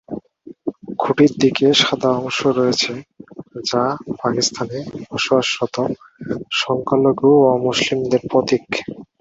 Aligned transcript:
খুঁটির 0.99 1.33
দিকে 1.41 1.65
সাদা 1.81 2.09
অংশ 2.19 2.39
রয়েছে, 2.57 2.91
যা 3.69 3.83
পাকিস্তানে 4.21 4.77
বসবাসরত 5.05 5.75
সংখ্যালঘু 6.61 7.29
অমুসলিমদের 7.53 8.21
প্রতীক। 8.31 8.65